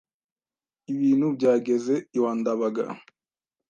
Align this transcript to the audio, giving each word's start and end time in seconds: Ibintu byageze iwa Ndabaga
Ibintu 0.93 1.25
byageze 1.35 1.95
iwa 2.17 2.31
Ndabaga 2.39 2.85